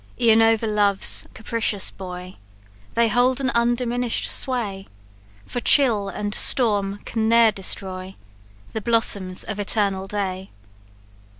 [0.19, 2.35] "E'en over love's capricious boy
[2.95, 4.87] They hold an undiminish'd sway;
[5.45, 8.15] For chill and storm can ne'er destroy
[8.73, 10.49] The blossoms of eternal day.